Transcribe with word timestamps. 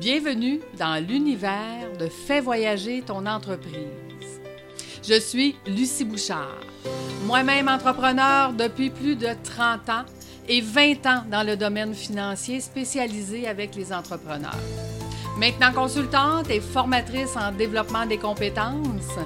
Bienvenue 0.00 0.60
dans 0.78 1.02
l'univers 1.02 1.96
de 1.98 2.08
Fais 2.08 2.40
voyager 2.40 3.00
ton 3.00 3.24
entreprise. 3.24 4.40
Je 5.02 5.18
suis 5.18 5.56
Lucie 5.66 6.04
Bouchard, 6.04 6.60
moi-même 7.24 7.66
entrepreneur 7.66 8.52
depuis 8.52 8.90
plus 8.90 9.16
de 9.16 9.28
30 9.42 9.88
ans 9.88 10.04
et 10.48 10.60
20 10.60 11.06
ans 11.06 11.24
dans 11.30 11.46
le 11.46 11.56
domaine 11.56 11.94
financier 11.94 12.60
spécialisé 12.60 13.48
avec 13.48 13.74
les 13.74 13.90
entrepreneurs. 13.90 14.58
Maintenant 15.38 15.72
consultante 15.72 16.50
et 16.50 16.60
formatrice 16.60 17.34
en 17.34 17.52
développement 17.52 18.04
des 18.04 18.18
compétences, 18.18 19.16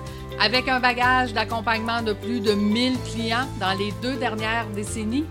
avec 0.41 0.69
un 0.69 0.79
bagage 0.79 1.33
d'accompagnement 1.33 2.03
de 2.03 2.13
plus 2.13 2.39
de 2.39 2.53
1000 2.53 2.97
clients 3.13 3.49
dans 3.59 3.77
les 3.77 3.93
deux 4.03 4.17
dernières 4.17 4.69
décennies, 4.69 5.27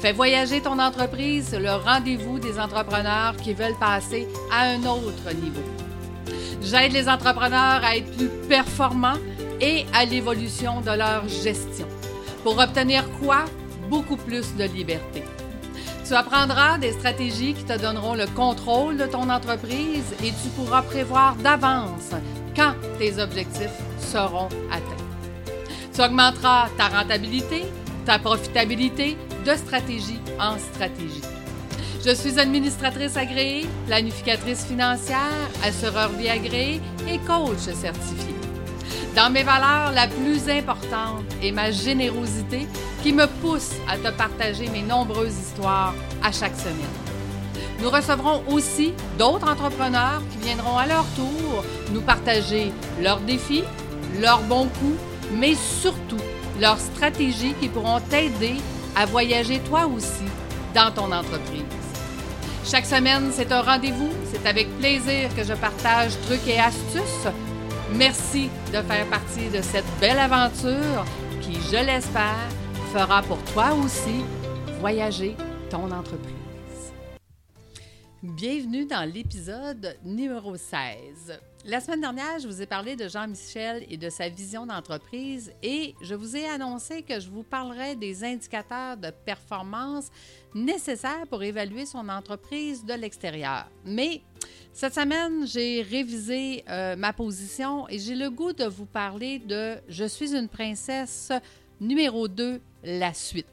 Fais 0.00 0.12
voyager 0.12 0.62
ton 0.62 0.78
entreprise, 0.78 1.54
le 1.54 1.72
rendez-vous 1.72 2.38
des 2.38 2.58
entrepreneurs 2.58 3.36
qui 3.36 3.52
veulent 3.52 3.78
passer 3.78 4.26
à 4.50 4.62
un 4.62 4.82
autre 4.84 5.30
niveau. 5.34 5.60
J'aide 6.62 6.92
les 6.92 7.06
entrepreneurs 7.06 7.84
à 7.84 7.98
être 7.98 8.10
plus 8.16 8.30
performants 8.48 9.18
et 9.60 9.84
à 9.92 10.06
l'évolution 10.06 10.80
de 10.80 10.96
leur 10.96 11.28
gestion. 11.28 11.86
Pour 12.42 12.58
obtenir 12.58 13.04
quoi? 13.20 13.44
Beaucoup 13.90 14.16
plus 14.16 14.56
de 14.56 14.64
liberté. 14.64 15.22
Tu 16.08 16.14
apprendras 16.14 16.78
des 16.78 16.92
stratégies 16.92 17.52
qui 17.52 17.64
te 17.64 17.78
donneront 17.78 18.14
le 18.14 18.26
contrôle 18.28 18.96
de 18.96 19.04
ton 19.04 19.28
entreprise 19.28 20.14
et 20.24 20.28
tu 20.30 20.48
pourras 20.56 20.80
prévoir 20.80 21.34
d'avance 21.36 22.12
quand 22.56 22.72
tes 22.98 23.20
objectifs 23.20 23.78
seront 23.98 24.48
atteints. 24.70 25.04
Tu 25.94 26.00
augmenteras 26.00 26.70
ta 26.78 26.88
rentabilité, 26.88 27.64
ta 28.06 28.18
profitabilité 28.18 29.18
de 29.44 29.54
stratégie 29.56 30.20
en 30.38 30.58
stratégie. 30.58 31.22
Je 32.04 32.14
suis 32.14 32.38
administratrice 32.38 33.16
agréée, 33.16 33.66
planificatrice 33.86 34.64
financière, 34.64 35.18
assureur 35.62 36.10
vie 36.10 36.28
agréé 36.28 36.80
et 37.08 37.18
coach 37.18 37.58
certifié. 37.58 38.34
Dans 39.14 39.30
mes 39.30 39.42
valeurs, 39.42 39.92
la 39.92 40.06
plus 40.06 40.48
importante 40.48 41.24
est 41.42 41.52
ma 41.52 41.70
générosité 41.70 42.66
qui 43.02 43.12
me 43.12 43.26
pousse 43.42 43.72
à 43.88 43.98
te 43.98 44.16
partager 44.16 44.68
mes 44.68 44.82
nombreuses 44.82 45.36
histoires 45.36 45.94
à 46.22 46.32
chaque 46.32 46.56
semaine. 46.56 46.76
Nous 47.82 47.90
recevrons 47.90 48.42
aussi 48.48 48.92
d'autres 49.18 49.50
entrepreneurs 49.50 50.22
qui 50.30 50.46
viendront 50.46 50.76
à 50.76 50.86
leur 50.86 51.04
tour 51.16 51.64
nous 51.92 52.02
partager 52.02 52.72
leurs 53.02 53.20
défis, 53.20 53.64
leurs 54.20 54.42
bons 54.42 54.68
coups, 54.68 54.98
mais 55.34 55.54
surtout 55.54 56.22
leurs 56.60 56.78
stratégies 56.78 57.54
qui 57.60 57.68
pourront 57.68 58.00
t'aider 58.00 58.56
à 58.96 59.06
voyager 59.06 59.60
toi 59.60 59.86
aussi 59.86 60.24
dans 60.74 60.92
ton 60.92 61.12
entreprise. 61.12 61.64
Chaque 62.64 62.86
semaine, 62.86 63.30
c'est 63.32 63.50
un 63.52 63.62
rendez-vous. 63.62 64.10
C'est 64.32 64.46
avec 64.46 64.68
plaisir 64.78 65.34
que 65.34 65.42
je 65.42 65.54
partage 65.54 66.12
trucs 66.26 66.46
et 66.46 66.58
astuces. 66.58 67.28
Merci 67.94 68.50
de 68.68 68.80
faire 68.82 69.06
partie 69.06 69.48
de 69.48 69.62
cette 69.62 69.86
belle 70.00 70.18
aventure 70.18 71.04
qui, 71.40 71.54
je 71.54 71.84
l'espère, 71.84 72.48
fera 72.92 73.22
pour 73.22 73.42
toi 73.52 73.72
aussi 73.74 74.24
voyager 74.78 75.34
ton 75.70 75.90
entreprise. 75.90 76.34
Bienvenue 78.22 78.86
dans 78.86 79.10
l'épisode 79.10 79.96
numéro 80.04 80.56
16. 80.56 81.40
La 81.66 81.78
semaine 81.80 82.00
dernière, 82.00 82.38
je 82.38 82.48
vous 82.48 82.62
ai 82.62 82.66
parlé 82.66 82.96
de 82.96 83.06
Jean-Michel 83.06 83.84
et 83.90 83.98
de 83.98 84.08
sa 84.08 84.30
vision 84.30 84.64
d'entreprise 84.64 85.52
et 85.62 85.94
je 86.00 86.14
vous 86.14 86.34
ai 86.34 86.46
annoncé 86.46 87.02
que 87.02 87.20
je 87.20 87.28
vous 87.28 87.42
parlerai 87.42 87.96
des 87.96 88.24
indicateurs 88.24 88.96
de 88.96 89.10
performance 89.10 90.08
nécessaires 90.54 91.26
pour 91.28 91.42
évaluer 91.42 91.84
son 91.84 92.08
entreprise 92.08 92.82
de 92.86 92.94
l'extérieur. 92.94 93.66
Mais 93.84 94.22
cette 94.72 94.94
semaine, 94.94 95.46
j'ai 95.46 95.82
révisé 95.82 96.64
euh, 96.70 96.96
ma 96.96 97.12
position 97.12 97.86
et 97.90 97.98
j'ai 97.98 98.14
le 98.14 98.30
goût 98.30 98.54
de 98.54 98.64
vous 98.64 98.86
parler 98.86 99.38
de 99.38 99.76
Je 99.86 100.06
suis 100.06 100.34
une 100.34 100.48
princesse 100.48 101.30
numéro 101.78 102.26
2, 102.26 102.58
la 102.84 103.12
suite. 103.12 103.46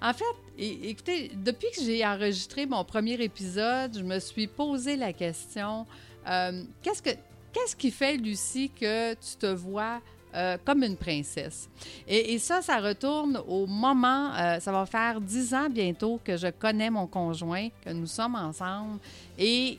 En 0.00 0.12
fait, 0.12 0.24
écoutez, 0.58 1.32
depuis 1.34 1.68
que 1.76 1.82
j'ai 1.82 2.06
enregistré 2.06 2.66
mon 2.66 2.84
premier 2.84 3.20
épisode, 3.22 3.98
je 3.98 4.04
me 4.04 4.20
suis 4.20 4.46
posé 4.46 4.96
la 4.96 5.12
question 5.12 5.86
euh, 6.28 6.62
qu'est-ce, 6.82 7.02
que, 7.02 7.10
qu'est-ce 7.52 7.76
qui 7.76 7.90
fait, 7.90 8.16
Lucie, 8.16 8.70
que 8.70 9.14
tu 9.14 9.36
te 9.38 9.46
vois 9.46 10.00
euh, 10.34 10.56
comme 10.64 10.82
une 10.82 10.96
princesse? 10.96 11.68
Et, 12.06 12.38
ça, 12.38 12.62
ça 12.62 12.78
retourne 12.78 13.42
au 13.46 13.66
moment, 13.66 14.32
euh, 14.34 14.60
ça 14.60 14.72
va 14.72 14.86
faire 14.86 15.20
dix 15.20 15.52
ans 15.54 15.68
bientôt 15.68 16.20
que 16.24 16.36
je 16.36 16.48
connais 16.48 16.90
mon 16.90 17.06
conjoint, 17.06 17.68
que 17.84 17.90
nous 17.90 18.06
sommes 18.06 18.36
ensemble. 18.36 18.98
Et 19.38 19.78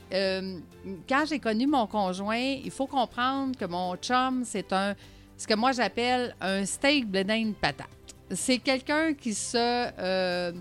quand 1.08 1.24
j'ai 1.28 1.38
connu 1.38 1.66
mon 1.66 1.86
conjoint, 1.86 2.56
il 2.64 2.70
faut 2.70 2.86
comprendre 2.86 3.56
que 3.56 3.64
mon 3.64 3.96
chum, 3.96 4.42
c'est 4.44 4.72
un, 4.72 4.94
ce 5.36 5.46
que 5.46 5.54
moi 5.54 5.72
j'appelle 5.72 6.34
un 6.40 6.64
steak 6.64 7.06
blending 7.06 7.48
de 7.48 7.54
patate. 7.54 7.88
C'est 8.30 8.58
quelqu'un 8.58 9.12
qui 9.12 9.34
se, 9.34 10.52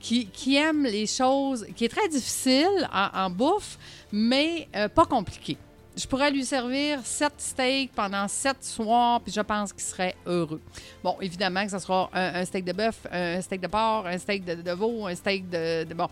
qui, 0.00 0.56
aime 0.56 0.84
les 0.84 1.06
choses, 1.06 1.66
qui 1.76 1.84
est 1.84 1.88
très 1.88 2.08
difficile 2.08 2.88
en 2.92 3.30
bouffe, 3.30 3.78
mais 4.10 4.68
euh, 4.74 4.88
pas 4.88 5.06
compliqué. 5.06 5.56
Je 5.94 6.06
pourrais 6.06 6.30
lui 6.30 6.44
servir 6.44 7.00
sept 7.04 7.34
steaks 7.36 7.92
pendant 7.92 8.26
sept 8.26 8.64
soirs, 8.64 9.20
puis 9.20 9.32
je 9.32 9.40
pense 9.42 9.72
qu'il 9.72 9.82
serait 9.82 10.14
heureux. 10.26 10.60
Bon, 11.04 11.16
évidemment 11.20 11.64
que 11.64 11.70
ce 11.70 11.78
sera 11.78 12.08
un, 12.14 12.44
steak 12.44 12.64
de 12.64 12.72
bœuf, 12.72 13.06
un 13.12 13.40
steak 13.42 13.60
de 13.60 13.66
porc, 13.66 14.06
un 14.06 14.18
steak 14.18 14.44
de, 14.44 14.72
veau, 14.72 15.06
un 15.06 15.14
steak 15.14 15.48
de... 15.50 15.84
bon. 15.94 16.08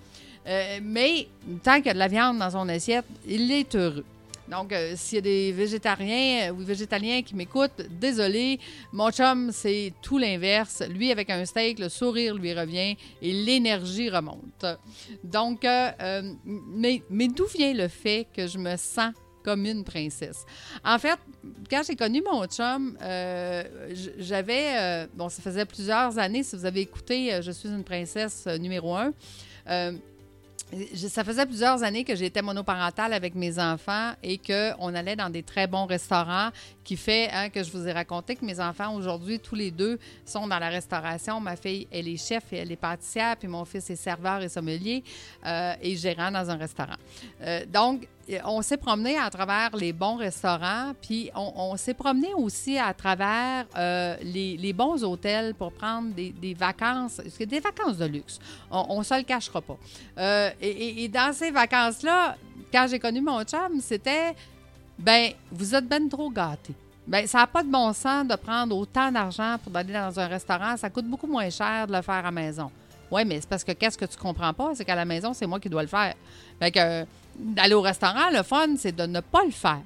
Euh, 0.47 0.81
mais 0.83 1.29
tant 1.63 1.77
qu'il 1.77 1.87
y 1.87 1.91
a 1.91 1.95
de 1.95 1.99
la 1.99 2.09
viande 2.09 2.39
dans 2.39 2.51
son 2.51 2.69
assiette, 2.69 3.07
il 3.27 3.51
est 3.51 3.75
heureux. 3.75 4.05
Donc, 4.51 4.73
euh, 4.73 4.95
s'il 4.97 5.17
y 5.17 5.19
a 5.19 5.23
des 5.23 5.53
végétariens 5.53 6.53
ou 6.53 6.59
végétaliens 6.59 7.23
qui 7.23 7.37
m'écoutent, 7.37 7.83
désolé, 7.89 8.59
mon 8.93 9.11
chum, 9.11 9.51
c'est 9.53 9.93
tout 10.03 10.19
l'inverse. 10.19 10.83
Lui, 10.89 11.13
avec 11.13 11.31
un 11.31 11.45
steak, 11.45 11.79
le 11.79 11.89
sourire 11.89 12.35
lui 12.35 12.53
revient 12.53 12.97
et 13.23 13.33
l'énergie 13.33 14.11
remonte. 14.11 14.67
Donc, 15.23 15.65
euh, 15.65 15.91
euh, 16.03 16.23
mais 16.75 17.29
d'où 17.29 17.47
vient 17.47 17.73
le 17.73 17.87
fait 17.87 18.27
que 18.35 18.49
je 18.49 18.59
me 18.59 18.77
sens 18.77 19.13
comme 19.45 19.65
une 19.65 19.85
princesse? 19.85 20.45
En 20.85 20.99
fait, 20.99 21.19
quand 21.71 21.83
j'ai 21.87 21.95
connu 21.95 22.21
mon 22.21 22.45
chum, 22.47 22.99
j'avais, 24.19 25.07
bon, 25.15 25.29
ça 25.29 25.43
faisait 25.43 25.65
plusieurs 25.65 26.19
années, 26.19 26.43
si 26.43 26.57
vous 26.57 26.67
avez 26.67 26.81
écouté 26.81 27.41
Je 27.41 27.53
suis 27.53 27.69
une 27.69 27.85
princesse 27.85 28.47
numéro 28.47 28.97
un, 28.97 29.13
ça 30.95 31.25
faisait 31.25 31.47
plusieurs 31.47 31.83
années 31.83 32.05
que 32.05 32.15
j'étais 32.15 32.43
monoparentale 32.43 33.13
avec 33.13 33.35
mes 33.35 33.59
enfants 33.59 34.13
et 34.23 34.39
qu'on 34.39 34.95
allait 34.95 35.17
dans 35.17 35.31
des 35.31 35.43
très 35.43 35.67
bons 35.67 35.87
restaurants 35.87 36.51
qui 36.85 36.97
fait 36.97 37.29
hein, 37.33 37.51
que 37.51 37.63
je 37.63 37.71
vous 37.71 37.87
ai 37.89 37.93
raconté 37.93 38.37
que 38.37 38.45
mes 38.45 38.61
enfants 38.61 38.95
aujourd'hui, 38.95 39.41
tous 39.41 39.55
les 39.55 39.71
deux, 39.71 39.99
sont 40.25 40.47
dans 40.47 40.59
la 40.59 40.69
restauration. 40.69 41.41
Ma 41.41 41.57
fille, 41.57 41.87
elle 41.91 42.09
est 42.09 42.17
chef 42.17 42.53
et 42.53 42.59
elle 42.59 42.73
est 42.73 42.77
pâtissière, 42.77 43.37
puis 43.37 43.49
mon 43.49 43.65
fils 43.65 43.91
est 43.91 43.97
serveur 43.97 44.43
et 44.43 44.49
sommelier 44.49 45.03
euh, 45.47 45.75
et 45.83 45.97
gérant 45.97 46.31
dans 46.31 46.49
un 46.51 46.57
restaurant. 46.57 46.97
Euh, 47.43 47.65
donc, 47.67 48.07
on 48.45 48.63
s'est 48.63 48.77
promené 48.77 49.19
à 49.19 49.31
travers 49.31 49.75
les 49.77 49.93
bons 49.93 50.17
restaurants, 50.17 50.93
puis 51.01 51.31
on, 51.35 51.77
s'est 51.77 51.95
promené 51.95 52.33
aussi 52.35 52.79
à 52.79 52.93
travers 52.95 53.67
euh, 53.77 54.17
les, 54.23 54.73
bons 54.73 55.03
hôtels 55.03 55.55
pour 55.55 55.73
prendre 55.73 56.15
des, 56.15 56.55
vacances, 56.55 57.21
des 57.39 57.61
vacances 57.61 57.97
de 57.97 58.07
luxe. 58.07 58.39
On 58.71 58.99
ne 58.99 59.05
se 59.05 59.15
le 59.15 59.23
cachera 59.23 59.61
pas. 59.61 59.77
Euh, 60.19 60.51
et, 60.61 61.09
dans 61.09 61.33
ces 61.33 61.51
vacances-là, 61.51 62.37
quand 62.73 62.87
j'ai 62.89 62.99
connu 62.99 63.21
mon 63.21 63.43
chum, 63.43 63.81
c'était, 63.81 64.35
ben, 64.99 65.33
vous 65.51 65.75
êtes 65.75 65.89
ben 65.89 66.09
trop 66.09 66.31
gâtés. 66.31 66.75
Ben, 67.07 67.27
ça 67.27 67.39
n'a 67.39 67.47
pas 67.47 67.63
de 67.63 67.71
bon 67.71 67.93
sens 67.93 68.27
de 68.27 68.37
prendre 68.37 68.77
autant 68.77 69.11
d'argent 69.11 69.57
pour 69.65 69.75
aller 69.77 69.93
dans 69.93 70.21
un 70.21 70.27
restaurant. 70.29 70.77
Ça 70.77 70.91
coûte 70.91 71.07
beaucoup 71.07 71.27
moins 71.27 71.51
cher 71.51 71.87
de 71.87 71.93
le 71.93 72.03
faire 72.03 72.17
à 72.17 72.23
la 72.23 72.31
maison. 72.31 72.71
Oui, 73.11 73.25
mais 73.25 73.41
c'est 73.41 73.49
parce 73.49 73.65
que 73.65 73.73
qu'est-ce 73.73 73.99
que 73.99 74.05
tu 74.05 74.17
comprends 74.17 74.53
pas, 74.53 74.75
c'est 74.75 74.85
qu'à 74.85 74.95
la 74.95 75.05
maison, 75.05 75.35
c'est 75.35 75.47
moi 75.47 75.59
qui 75.59 75.69
dois 75.69 75.83
le 75.83 75.89
faire. 75.89 76.15
Fait 76.61 76.71
que 76.71 77.05
d'aller 77.41 77.75
au 77.75 77.81
restaurant, 77.81 78.31
le 78.33 78.43
fun, 78.43 78.77
c'est 78.77 78.95
de 78.95 79.07
ne 79.07 79.21
pas 79.21 79.45
le 79.45 79.51
faire. 79.51 79.83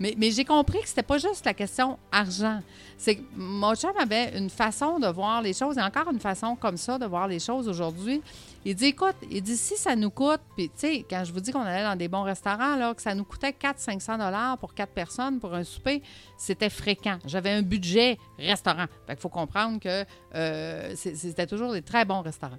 Mais, 0.00 0.14
mais 0.16 0.30
j'ai 0.30 0.44
compris 0.44 0.80
que 0.80 0.88
c'était 0.88 1.02
pas 1.02 1.18
juste 1.18 1.44
la 1.44 1.54
question 1.54 1.98
argent. 2.10 2.60
C'est 2.96 3.16
que 3.16 3.22
mon 3.36 3.74
chum 3.74 3.92
avait 3.98 4.36
une 4.36 4.50
façon 4.50 4.98
de 4.98 5.06
voir 5.06 5.42
les 5.42 5.52
choses, 5.52 5.78
et 5.78 5.82
encore 5.82 6.10
une 6.10 6.18
façon 6.18 6.56
comme 6.56 6.76
ça 6.76 6.98
de 6.98 7.06
voir 7.06 7.28
les 7.28 7.38
choses 7.38 7.68
aujourd'hui. 7.68 8.22
Il 8.64 8.74
dit, 8.74 8.86
écoute, 8.86 9.14
il 9.30 9.42
dit, 9.42 9.56
si 9.56 9.76
ça 9.76 9.94
nous 9.94 10.10
coûte, 10.10 10.40
puis 10.56 10.68
tu 10.68 10.74
sais, 10.76 11.06
quand 11.08 11.22
je 11.24 11.32
vous 11.32 11.40
dis 11.40 11.52
qu'on 11.52 11.60
allait 11.60 11.84
dans 11.84 11.96
des 11.96 12.08
bons 12.08 12.22
restaurants, 12.22 12.76
là, 12.76 12.94
que 12.94 13.02
ça 13.02 13.14
nous 13.14 13.24
coûtait 13.24 13.50
400-500 13.50 14.18
dollars 14.18 14.58
pour 14.58 14.74
quatre 14.74 14.92
personnes 14.92 15.40
pour 15.40 15.54
un 15.54 15.64
souper, 15.64 16.02
c'était 16.36 16.70
fréquent. 16.70 17.18
J'avais 17.26 17.50
un 17.50 17.62
budget 17.62 18.18
restaurant. 18.38 18.86
Fait 19.06 19.20
faut 19.20 19.28
comprendre 19.28 19.78
que 19.78 20.04
euh, 20.34 20.94
c'était 20.96 21.46
toujours 21.46 21.72
des 21.72 21.82
très 21.82 22.04
bons 22.04 22.22
restaurants. 22.22 22.58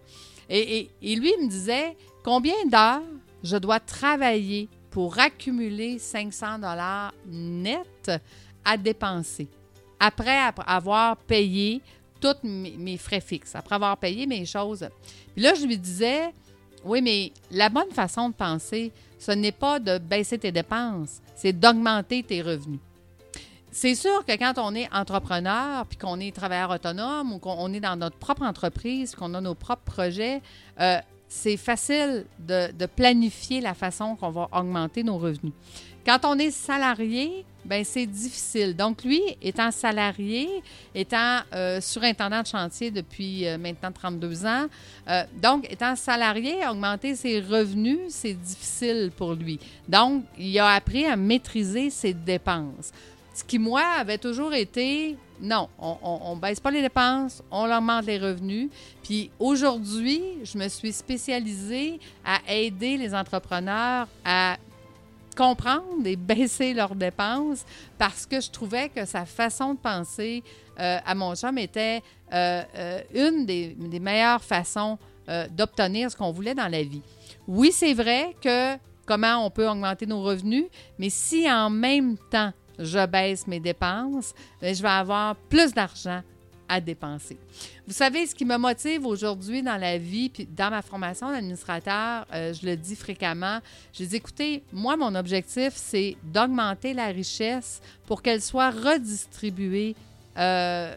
Et, 0.50 0.90
et 1.02 1.16
lui, 1.16 1.34
il 1.40 1.46
me 1.46 1.50
disait, 1.50 1.96
combien 2.24 2.54
d'heures 2.70 3.02
je 3.44 3.58
dois 3.58 3.80
travailler 3.80 4.70
pour 4.90 5.20
accumuler 5.20 6.00
500 6.00 6.60
dollars 6.60 7.14
net 7.26 8.12
à 8.64 8.78
dépenser 8.78 9.50
après 10.00 10.38
avoir 10.68 11.16
payé 11.16 11.82
tous 12.20 12.36
mes, 12.44 12.98
frais 12.98 13.22
fixes, 13.22 13.56
après 13.56 13.76
avoir 13.76 13.98
payé 13.98 14.28
mes 14.28 14.46
choses. 14.46 14.88
Puis 15.34 15.44
là, 15.44 15.54
je 15.56 15.66
lui 15.66 15.78
disais, 15.78 16.34
Oui, 16.84 17.02
mais 17.02 17.32
la 17.52 17.70
bonne 17.70 17.92
façon 17.92 18.30
de 18.30 18.34
penser, 18.34 18.92
ce 19.18 19.32
n'est 19.32 19.54
pas 19.54 19.80
de 19.80 19.98
baisser 19.98 20.38
tes 20.38 20.52
dépenses, 20.52 21.22
c'est 21.36 21.54
d'augmenter 21.54 22.24
tes 22.24 22.42
revenus. 22.42 22.80
C'est 23.72 23.96
sûr 23.96 24.24
que 24.26 24.38
quand 24.38 24.54
on 24.58 24.76
est 24.76 24.94
entrepreneur, 24.94 25.86
puis 25.88 25.98
qu'on 25.98 26.20
est 26.20 26.36
travailleur 26.36 26.70
autonome 26.70 27.34
ou 27.34 27.40
qu'on 27.40 27.74
est 27.74 27.80
dans 27.80 27.96
notre 27.96 28.18
propre 28.18 28.44
entreprise, 28.44 29.16
qu'on 29.16 29.34
a 29.34 29.42
nos 29.42 29.56
propres 29.56 29.84
projets, 29.84 30.42
euh, 30.80 31.00
c'est 31.28 31.58
facile 31.58 32.26
de, 32.40 32.86
planifier 32.86 33.62
la 33.62 33.74
façon 33.74 34.16
qu'on 34.16 34.30
va 34.30 34.48
augmenter 34.52 35.04
nos 35.04 35.18
revenus. 35.18 35.54
Quand 36.06 36.20
on 36.26 36.38
est 36.38 36.52
salarié, 36.52 37.46
ben 37.64 37.84
c'est 37.86 38.06
difficile. 38.06 38.76
Donc, 38.76 39.04
lui, 39.06 39.22
étant 39.42 39.72
salarié, 39.72 40.50
étant 40.94 41.40
euh, 41.54 41.80
surintendant 41.80 42.42
de 42.42 42.48
chantier 42.48 42.92
depuis 42.92 43.48
euh, 43.48 43.58
maintenant 43.58 43.92
32 43.92 44.46
ans, 44.46 44.66
euh, 45.08 45.24
donc, 45.42 45.72
étant 45.72 45.96
salarié, 45.96 46.68
augmenter 46.70 47.16
ses 47.16 47.40
revenus, 47.40 48.00
c'est 48.10 48.34
difficile 48.34 49.12
pour 49.16 49.34
lui. 49.34 49.60
Donc, 49.88 50.26
il 50.38 50.60
a 50.60 50.72
appris 50.72 51.06
à 51.06 51.16
maîtriser 51.16 51.90
ses 51.90 52.14
dépenses. 52.14 52.92
Ce 53.34 53.44
qui, 53.44 53.60
moi, 53.60 53.84
avait 53.98 54.18
toujours 54.18 54.54
été 54.54 55.18
non, 55.44 55.68
on 55.78 56.36
ne 56.36 56.40
baisse 56.40 56.62
pas 56.62 56.72
les 56.72 56.82
dépenses, 56.82 57.44
on 57.52 57.66
augmente 57.70 58.06
les 58.06 58.18
revenus. 58.18 58.70
Puis 59.04 59.30
aujourd'hui, 59.40 60.22
je 60.44 60.58
me 60.58 60.70
suis 60.70 60.94
spécialisée 60.94 62.00
à 62.24 62.40
aider 62.48 62.96
les 62.96 63.14
entrepreneurs 63.14 64.08
à 64.24 64.58
comprendre 65.36 66.06
et 66.06 66.16
baisser 66.16 66.74
leurs 66.74 66.96
dépenses 66.96 67.66
parce 67.98 68.26
que 68.26 68.40
je 68.40 68.50
trouvais 68.50 68.88
que 68.88 69.04
sa 69.06 69.26
façon 69.26 69.74
de 69.74 69.80
penser 69.80 70.44
euh, 70.80 71.00
à 71.06 71.14
mon 71.14 71.36
chum 71.36 71.58
était 71.58 72.02
euh, 72.32 72.64
euh, 72.76 73.02
une 73.14 73.46
des, 73.46 73.76
des, 73.78 74.00
meilleures 74.00 74.44
façons 74.44 74.98
d'obtenir 75.52 76.12
ce 76.12 76.18
qu'on 76.18 76.32
voulait 76.32 76.54
dans 76.54 76.68
la 76.68 76.84
vie. 76.84 77.02
Oui, 77.48 77.72
c'est 77.72 77.94
vrai 77.94 78.36
que 78.42 78.76
comment 79.06 79.46
on 79.46 79.50
peut 79.50 79.68
augmenter 79.68 80.06
nos 80.06 80.22
revenus, 80.22 80.66
mais 81.00 81.10
si 81.10 81.50
en 81.50 81.70
même 81.70 82.18
temps 82.30 82.52
je 82.80 83.06
baisse 83.06 83.48
mes 83.48 83.60
dépenses, 83.60 84.34
ben, 84.62 84.74
je 84.74 84.82
vais 84.82 84.90
avoir 84.90 85.36
plus 85.36 85.74
d'argent 85.74 86.22
à 86.68 86.80
dépenser. 86.82 87.38
Vous 87.86 87.94
savez, 87.94 88.26
ce 88.26 88.34
qui 88.34 88.46
me 88.46 88.58
motive 88.58 89.06
aujourd'hui 89.06 89.62
dans 89.62 89.78
la 89.78 89.98
vie, 89.98 90.30
puis 90.30 90.46
dans 90.46 90.70
ma 90.70 90.82
formation 90.82 91.30
d'administrateur, 91.30 92.26
euh, 92.34 92.54
je 92.54 92.66
le 92.66 92.76
dis 92.76 92.96
fréquemment, 92.96 93.60
je 93.94 94.06
dis, 94.06 94.16
écoutez, 94.16 94.64
moi, 94.72 94.96
mon 94.96 95.14
objectif, 95.16 95.74
c'est 95.76 96.16
d'augmenter 96.24 96.94
la 96.94 97.08
richesse 97.08 97.82
pour 98.08 98.22
qu'elle 98.22 98.42
soit 98.42 98.72
redistribuée 98.72 99.96
euh, 100.38 100.96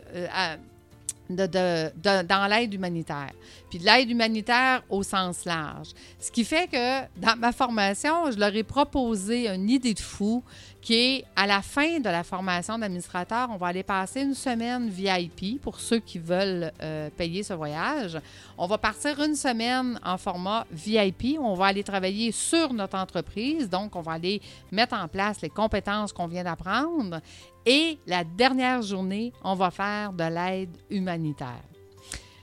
de, 1.28 2.22
dans 2.22 2.46
l'aide 2.48 2.72
humanitaire. 2.72 3.32
Puis 3.76 3.84
de 3.84 3.90
l'aide 3.90 4.10
humanitaire 4.10 4.82
au 4.88 5.02
sens 5.02 5.44
large. 5.44 5.88
Ce 6.18 6.30
qui 6.30 6.44
fait 6.44 6.66
que 6.66 7.20
dans 7.20 7.36
ma 7.36 7.52
formation, 7.52 8.30
je 8.30 8.38
leur 8.38 8.56
ai 8.56 8.62
proposé 8.62 9.50
une 9.50 9.68
idée 9.68 9.92
de 9.92 10.00
fou 10.00 10.42
qui 10.80 10.94
est 10.94 11.24
à 11.36 11.46
la 11.46 11.60
fin 11.60 12.00
de 12.00 12.08
la 12.08 12.24
formation 12.24 12.78
d'administrateur, 12.78 13.50
on 13.50 13.58
va 13.58 13.66
aller 13.66 13.82
passer 13.82 14.22
une 14.22 14.32
semaine 14.32 14.88
VIP 14.88 15.60
pour 15.60 15.78
ceux 15.78 15.98
qui 15.98 16.18
veulent 16.18 16.72
euh, 16.80 17.10
payer 17.10 17.42
ce 17.42 17.52
voyage. 17.52 18.18
On 18.56 18.66
va 18.66 18.78
partir 18.78 19.20
une 19.22 19.34
semaine 19.34 20.00
en 20.02 20.16
format 20.16 20.64
VIP. 20.70 21.38
On 21.38 21.52
va 21.52 21.66
aller 21.66 21.84
travailler 21.84 22.32
sur 22.32 22.72
notre 22.72 22.96
entreprise. 22.96 23.68
Donc, 23.68 23.94
on 23.94 24.00
va 24.00 24.12
aller 24.12 24.40
mettre 24.72 24.94
en 24.94 25.06
place 25.06 25.42
les 25.42 25.50
compétences 25.50 26.14
qu'on 26.14 26.28
vient 26.28 26.44
d'apprendre. 26.44 27.20
Et 27.66 27.98
la 28.06 28.24
dernière 28.24 28.80
journée, 28.80 29.34
on 29.44 29.54
va 29.54 29.70
faire 29.70 30.14
de 30.14 30.24
l'aide 30.24 30.74
humanitaire. 30.88 31.75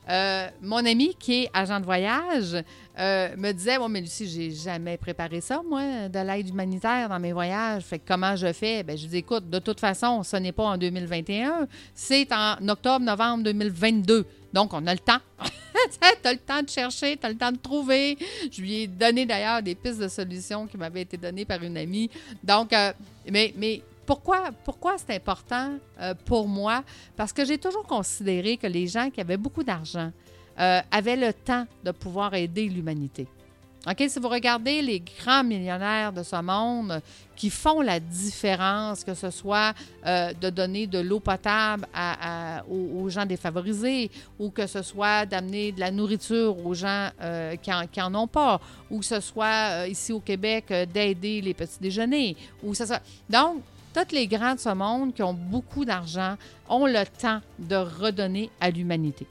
Euh, 0.09 0.49
mon 0.61 0.85
ami 0.85 1.15
qui 1.17 1.43
est 1.43 1.49
agent 1.53 1.79
de 1.79 1.85
voyage 1.85 2.57
euh, 2.99 3.29
me 3.37 3.51
disait 3.51 3.77
Bon, 3.77 3.87
mais 3.87 4.01
Lucie, 4.01 4.27
j'ai 4.27 4.51
jamais 4.51 4.97
préparé 4.97 5.41
ça, 5.41 5.61
moi, 5.67 6.09
de 6.09 6.19
l'aide 6.19 6.49
humanitaire 6.49 7.09
dans 7.09 7.19
mes 7.19 7.31
voyages. 7.31 7.83
Fait 7.83 7.99
que 7.99 8.07
comment 8.07 8.35
je 8.35 8.51
fais? 8.51 8.83
Ben, 8.83 8.97
Je 8.97 9.07
dis 9.07 9.17
Écoute, 9.17 9.49
de 9.49 9.59
toute 9.59 9.79
façon, 9.79 10.23
ce 10.23 10.35
n'est 10.37 10.51
pas 10.51 10.63
en 10.65 10.77
2021, 10.77 11.67
c'est 11.93 12.27
en 12.33 12.67
octobre-novembre 12.67 13.43
2022. 13.43 14.25
Donc, 14.51 14.73
on 14.73 14.85
a 14.85 14.93
le 14.93 14.99
temps. 14.99 15.19
tu 15.43 16.27
as 16.27 16.33
le 16.33 16.37
temps 16.37 16.61
de 16.61 16.69
chercher, 16.69 17.17
tu 17.17 17.25
as 17.25 17.29
le 17.29 17.37
temps 17.37 17.51
de 17.51 17.57
trouver. 17.57 18.17
Je 18.51 18.61
lui 18.61 18.81
ai 18.81 18.87
donné 18.87 19.25
d'ailleurs 19.25 19.63
des 19.63 19.73
pistes 19.73 19.99
de 19.99 20.07
solutions 20.07 20.67
qui 20.67 20.77
m'avaient 20.77 21.01
été 21.01 21.17
données 21.17 21.45
par 21.45 21.61
une 21.63 21.77
amie. 21.77 22.09
Donc, 22.43 22.71
euh, 22.73 22.93
mais, 23.31 23.53
mais 23.57 23.81
pourquoi, 24.05 24.51
pourquoi 24.63 24.97
c'est 24.97 25.15
important 25.15 25.77
euh, 25.99 26.13
pour 26.25 26.47
moi? 26.47 26.83
Parce 27.15 27.33
que 27.33 27.45
j'ai 27.45 27.57
toujours 27.57 27.85
considéré 27.85 28.57
que 28.57 28.67
les 28.67 28.87
gens 28.87 29.09
qui 29.09 29.21
avaient 29.21 29.37
beaucoup 29.37 29.63
d'argent 29.63 30.11
euh, 30.59 30.81
avaient 30.91 31.15
le 31.15 31.33
temps 31.33 31.65
de 31.83 31.91
pouvoir 31.91 32.33
aider 32.33 32.67
l'humanité. 32.67 33.27
OK, 33.85 34.01
si 34.07 34.17
vous 34.17 34.29
regardez 34.29 34.81
les 34.81 35.01
grands 35.01 35.43
millionnaires 35.43 36.13
de 36.13 36.23
ce 36.23 36.41
monde 36.41 37.01
qui 37.35 37.49
font 37.49 37.81
la 37.81 37.99
différence, 37.99 39.03
que 39.03 39.13
ce 39.13 39.29
soit 39.29 39.73
euh, 40.05 40.31
de 40.31 40.49
donner 40.49 40.87
de 40.87 40.99
l'eau 40.99 41.19
potable 41.19 41.85
aux, 42.69 43.09
gens 43.09 43.25
défavorisés 43.25 44.09
ou 44.39 44.51
que 44.51 44.67
ce 44.67 44.81
soit 44.81 45.25
d'amener 45.25 45.73
de 45.73 45.81
la 45.81 45.91
nourriture 45.91 46.65
aux 46.65 46.73
gens 46.73 47.09
qui, 47.61 47.99
n'en 47.99 48.15
ont 48.23 48.27
pas, 48.27 48.61
ou 48.89 48.99
que 48.99 49.05
ce 49.05 49.19
soit 49.19 49.85
ici 49.87 50.13
au 50.13 50.21
Québec 50.21 50.73
d'aider 50.93 51.41
les 51.41 51.53
petits 51.53 51.79
déjeuners, 51.81 52.37
ou 52.63 52.73
ça, 52.73 53.01
Donc, 53.29 53.63
tous 53.93 54.13
les 54.13 54.27
grands 54.27 54.55
de 54.55 54.59
ce 54.59 54.73
monde 54.73 55.13
qui 55.13 55.23
ont 55.23 55.33
beaucoup 55.33 55.85
d'argent 55.85 56.35
ont 56.67 56.85
le 56.85 57.05
temps 57.05 57.39
de 57.59 57.75
redonner 57.75 58.49
à 58.59 58.69
l'humanité. 58.69 59.27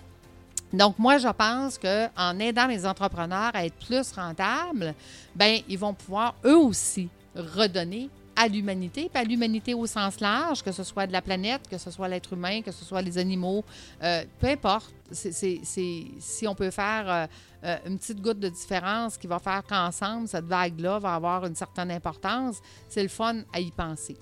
Donc, 0.73 0.99
moi, 0.99 1.19
je 1.19 1.29
pense 1.29 1.79
qu'en 1.79 2.39
aidant 2.39 2.67
les 2.67 2.87
entrepreneurs 2.87 3.51
à 3.53 3.67
être 3.67 3.75
plus 3.87 4.13
rentables, 4.13 4.95
ben 5.35 5.61
ils 5.69 5.79
vont 5.79 5.93
pouvoir 5.93 6.35
eux 6.45 6.57
aussi 6.57 7.09
redonner 7.35 8.09
à 8.37 8.49
l'humanité, 8.49 9.11
puis 9.13 9.23
à 9.23 9.25
l'humanité 9.25 9.75
au 9.75 9.87
sens 9.87 10.21
large, 10.21 10.63
que 10.63 10.73
ce 10.73 10.85
soit 10.85 11.07
de 11.07 11.13
la 11.13 11.23
planète, 11.23 11.69
que 11.69 11.79
ce 11.79 11.91
soit 11.91 12.09
l'être 12.09 12.33
humain, 12.33 12.63
que 12.63 12.73
ce 12.73 12.85
soit 12.85 13.03
les 13.03 13.19
animaux, 13.19 13.65
euh, 14.03 14.25
peu 14.41 14.49
importe. 14.49 14.95
si 15.13 16.47
on 16.47 16.55
peut 16.55 16.71
faire 16.71 17.11
euh, 17.11 17.27
euh, 17.65 17.77
une 17.87 17.99
petite 17.99 18.21
goutte 18.21 18.41
de 18.41 18.49
différence 18.49 19.19
qui 19.19 19.27
va 19.27 19.39
faire 19.39 19.63
qu'ensemble, 19.69 20.27
cette 20.29 20.47
vague-là 20.47 20.99
va 20.99 21.15
avoir 21.15 21.47
une 21.47 21.55
certaine 21.55 21.91
importance, 21.91 22.61
c'est 22.89 23.03
le 23.03 23.09
fun 23.09 23.43
à 23.53 23.61
y 23.61 23.71
penser. 23.71 24.17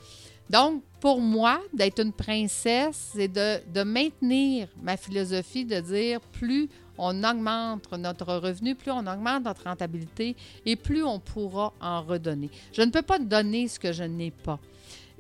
Donc, 0.50 0.82
pour 1.00 1.20
moi, 1.20 1.60
d'être 1.72 2.00
une 2.02 2.12
princesse, 2.12 3.12
c'est 3.14 3.28
de, 3.28 3.82
maintenir 3.84 4.68
ma 4.82 4.96
philosophie 4.96 5.64
de 5.64 5.78
dire 5.80 6.20
plus 6.20 6.68
on 7.00 7.24
augmente 7.24 7.90
notre 7.92 8.34
revenu, 8.34 8.74
plus 8.74 8.90
on 8.92 9.06
augmente 9.06 9.44
notre 9.44 9.64
rentabilité 9.64 10.36
et 10.66 10.76
plus 10.76 11.02
on 11.02 11.18
pourra 11.18 11.72
en 11.80 12.02
redonner. 12.02 12.50
Je 12.72 12.82
ne 12.82 12.90
peux 12.90 13.02
pas 13.02 13.18
donner 13.18 13.68
ce 13.68 13.80
que 13.80 13.92
je 13.92 14.04
n'ai 14.04 14.30
pas. 14.30 14.58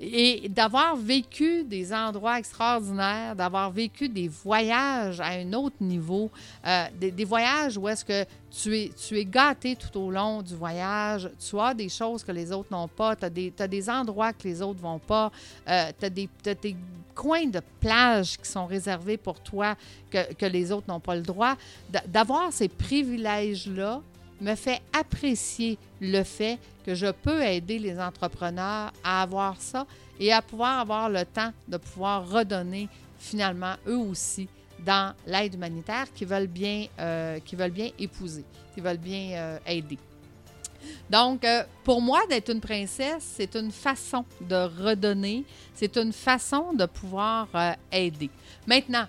Et 0.02 0.48
d'avoir 0.48 0.96
vécu 0.96 1.62
des 1.62 1.92
endroits 1.92 2.38
extraordinaires, 2.38 3.36
d'avoir 3.36 3.70
vécu 3.70 4.08
des 4.08 4.28
voyages 4.28 5.20
à 5.20 5.26
un 5.26 5.52
autre 5.52 5.76
niveau, 5.78 6.30
euh, 6.66 6.86
des, 6.98 7.24
voyages 7.26 7.76
où 7.76 7.86
est-ce 7.86 8.02
que 8.02 8.24
tu 8.50 8.78
es, 8.78 8.90
tu 8.96 9.18
es 9.18 9.26
gâté 9.26 9.76
tout 9.76 10.00
au 10.00 10.10
long 10.10 10.40
du 10.40 10.54
voyage, 10.54 11.28
tu 11.38 11.60
as 11.60 11.74
des 11.74 11.90
choses 11.90 12.24
que 12.24 12.32
les 12.32 12.50
autres 12.50 12.68
n'ont 12.70 12.88
pas, 12.88 13.14
tu 13.14 13.26
as, 13.26 13.62
as, 13.62 13.68
des 13.68 13.90
endroits 13.90 14.32
que 14.32 14.48
les 14.48 14.62
autres 14.62 14.80
vont 14.80 14.98
pas, 14.98 15.30
euh, 15.68 15.90
tu 15.98 16.06
as, 16.06 16.10
des 16.54 16.76
coins 17.14 17.48
de 17.48 17.60
plage 17.78 18.38
qui 18.38 18.48
sont 18.48 18.64
réservés 18.64 19.18
pour 19.18 19.38
toi 19.40 19.76
que, 20.10 20.32
que 20.32 20.46
les 20.46 20.72
autres 20.72 20.86
n'ont 20.88 21.00
pas 21.00 21.14
le 21.14 21.22
droit. 21.22 21.56
D'avoir 22.06 22.50
ces 22.54 22.68
privilèges-là, 22.68 24.00
me 24.40 24.54
fait 24.54 24.80
apprécier 24.92 25.78
le 26.00 26.22
fait 26.22 26.58
que 26.84 26.94
je 26.94 27.10
peux 27.10 27.42
aider 27.42 27.78
les 27.78 27.98
entrepreneurs 28.00 28.92
à 29.04 29.22
avoir 29.22 29.60
ça 29.60 29.86
et 30.18 30.32
à 30.32 30.42
pouvoir 30.42 30.80
avoir 30.80 31.08
le 31.08 31.24
temps 31.24 31.52
de 31.68 31.76
pouvoir 31.76 32.28
redonner 32.28 32.88
finalement 33.18 33.74
eux 33.86 33.98
aussi 33.98 34.48
dans 34.84 35.14
l'aide 35.26 35.54
humanitaire 35.54 36.06
qui 36.14 36.24
veulent 36.24 36.46
bien, 36.46 36.86
euh, 36.98 37.38
épouser, 37.98 38.44
qui 38.74 38.80
veulent 38.80 38.96
bien 38.96 39.32
euh, 39.32 39.58
aider. 39.66 39.98
Donc, 41.10 41.44
euh, 41.44 41.64
pour 41.84 42.00
moi, 42.00 42.20
d'être 42.28 42.50
une 42.50 42.60
princesse, 42.60 43.34
c'est 43.36 43.54
une 43.54 43.70
façon 43.70 44.24
de 44.40 44.54
redonner, 44.82 45.44
c'est 45.74 45.96
une 45.98 46.12
façon 46.12 46.72
de 46.72 46.86
pouvoir 46.86 47.48
aider. 47.92 48.30
Maintenant, 48.66 49.06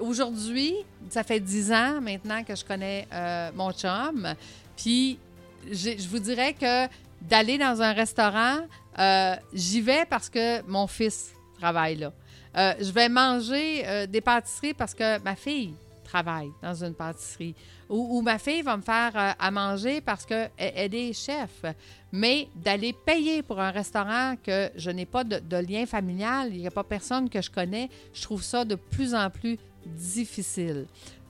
aujourd'hui, 0.00 0.74
ça 1.08 1.22
fait 1.22 1.40
dix 1.40 1.72
ans 1.72 2.00
maintenant 2.00 2.42
que 2.42 2.54
je 2.54 2.64
connais 2.64 3.06
euh, 3.12 3.50
mon 3.54 3.72
chum. 3.72 4.34
Puis, 4.76 5.18
je 5.70 6.08
vous 6.08 6.18
dirais 6.18 6.54
que 6.54 6.86
d'aller 7.22 7.58
dans 7.58 7.82
un 7.82 7.92
restaurant, 7.92 8.58
euh, 8.98 9.34
j'y 9.52 9.80
vais 9.80 10.04
parce 10.08 10.28
que 10.28 10.62
mon 10.62 10.86
fils 10.86 11.32
travaille 11.58 11.96
là. 11.96 12.12
Euh, 12.56 12.74
je 12.80 12.90
vais 12.90 13.08
manger 13.08 14.06
des 14.08 14.20
pâtisseries 14.20 14.74
parce 14.74 14.94
que 14.94 15.20
ma 15.22 15.36
fille 15.36 15.74
travaille 16.04 16.50
dans 16.62 16.84
une 16.84 16.94
pâtisserie. 16.94 17.54
Ou, 17.88 18.20
ma 18.22 18.38
fille 18.38 18.62
va 18.62 18.76
me 18.76 18.82
faire 18.82 19.12
à 19.38 19.50
manger 19.50 20.00
parce 20.00 20.24
qu'elle 20.24 20.50
elle 20.56 20.94
est 20.94 21.12
chef. 21.12 21.64
Mais 22.12 22.48
d'aller 22.54 22.94
payer 22.94 23.42
pour 23.42 23.60
un 23.60 23.70
restaurant 23.70 24.36
que 24.42 24.70
je 24.76 24.90
n'ai 24.90 25.04
pas 25.04 25.24
de, 25.24 25.38
de 25.38 25.56
lien 25.56 25.84
familial, 25.84 26.48
il 26.52 26.60
n'y 26.60 26.66
a 26.66 26.70
pas 26.70 26.84
personne 26.84 27.28
que 27.28 27.42
je 27.42 27.50
connais, 27.50 27.90
je 28.14 28.22
trouve 28.22 28.42
ça 28.42 28.64
de 28.64 28.74
plus 28.76 29.14
en 29.14 29.28
plus 29.28 29.58
difficile. 29.86 30.86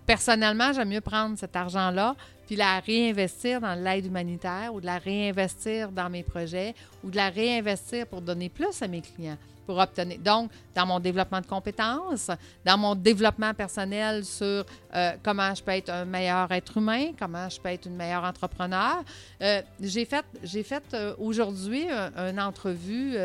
personnellement, 0.06 0.72
j'aime 0.72 0.90
mieux 0.90 1.00
prendre 1.00 1.36
cet 1.36 1.56
argent-là 1.56 2.14
puis 2.46 2.56
la 2.56 2.78
réinvestir 2.78 3.60
dans 3.60 3.74
l'aide 3.74 4.06
humanitaire 4.06 4.72
ou 4.72 4.80
de 4.80 4.86
la 4.86 4.98
réinvestir 4.98 5.90
dans 5.90 6.08
mes 6.08 6.22
projets 6.22 6.74
ou 7.02 7.10
de 7.10 7.16
la 7.16 7.28
réinvestir 7.28 8.06
pour 8.06 8.22
donner 8.22 8.48
plus 8.48 8.80
à 8.82 8.88
mes 8.88 9.00
clients 9.00 9.38
pour 9.66 9.78
obtenir. 9.78 10.18
Donc, 10.20 10.50
dans 10.74 10.86
mon 10.86 11.00
développement 11.00 11.40
de 11.40 11.46
compétences, 11.46 12.30
dans 12.64 12.78
mon 12.78 12.94
développement 12.94 13.52
personnel 13.52 14.24
sur 14.24 14.64
euh, 14.94 15.12
comment 15.22 15.52
je 15.54 15.62
peux 15.62 15.72
être 15.72 15.90
un 15.90 16.04
meilleur 16.04 16.50
être 16.52 16.76
humain, 16.76 17.10
comment 17.18 17.48
je 17.48 17.60
peux 17.60 17.70
être 17.70 17.86
une 17.86 17.96
meilleure 17.96 18.22
entrepreneur. 18.22 19.02
Euh, 19.42 19.60
j'ai 19.80 20.04
fait, 20.04 20.24
j'ai 20.44 20.62
fait 20.62 20.84
euh, 20.94 21.14
aujourd'hui 21.18 21.88
une 22.16 22.38
entrevue 22.38 23.16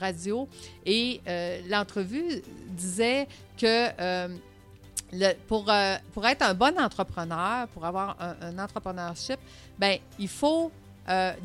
radio 0.00 0.48
et 0.86 1.20
l'entrevue 1.68 2.42
disait 2.68 3.26
que 3.60 4.28
le, 5.12 5.32
pour, 5.46 5.70
être 5.70 6.42
un 6.42 6.54
bon 6.54 6.78
entrepreneur, 6.78 7.66
pour 7.68 7.84
avoir 7.84 8.16
un, 8.20 8.36
un 8.42 8.58
entrepreneurship, 8.58 9.38
ben 9.78 9.98
il 10.18 10.28
faut 10.28 10.70